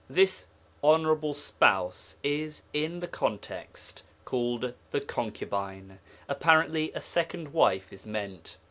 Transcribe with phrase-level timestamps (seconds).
[0.09, 0.47] "'This
[0.83, 8.57] 'honourable spouse' is, in the context, called 'the concubine' apparently a second wife is meant.